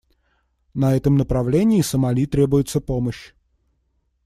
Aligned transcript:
На 0.73 0.95
этом 0.95 1.15
направлении 1.15 1.83
Сомали 1.83 2.25
требуется 2.25 2.79
помощь. 2.81 3.33